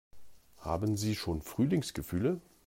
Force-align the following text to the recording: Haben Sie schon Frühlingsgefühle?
Haben 0.57 0.97
Sie 0.97 1.13
schon 1.15 1.43
Frühlingsgefühle? 1.43 2.41